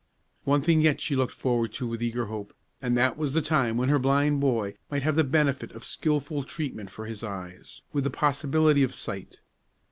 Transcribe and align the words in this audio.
One 0.45 0.63
thing 0.63 0.81
yet 0.81 0.99
she 0.99 1.15
looked 1.15 1.35
forward 1.35 1.73
to 1.73 1.85
with 1.85 2.01
eager 2.01 2.25
hope, 2.25 2.55
and 2.81 2.97
that 2.97 3.19
was 3.19 3.33
the 3.35 3.41
time 3.43 3.77
when 3.77 3.89
her 3.89 3.99
blind 3.99 4.39
boy 4.41 4.73
might 4.89 5.03
have 5.03 5.15
the 5.15 5.23
benefit 5.23 5.71
of 5.73 5.85
skilful 5.85 6.43
treatment 6.43 6.89
for 6.89 7.05
his 7.05 7.21
eyes, 7.23 7.83
with 7.93 8.05
the 8.05 8.09
possibility 8.09 8.81
of 8.81 8.95
sight. 8.95 9.41